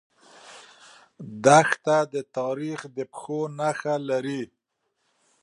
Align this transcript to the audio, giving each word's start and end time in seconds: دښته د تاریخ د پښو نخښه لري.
دښته 1.43 1.97
د 2.13 2.15
تاریخ 2.37 2.79
د 2.95 2.97
پښو 3.11 3.39
نخښه 3.57 3.95
لري. 4.09 4.43